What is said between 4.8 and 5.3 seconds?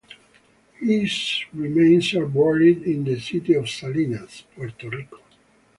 Rico.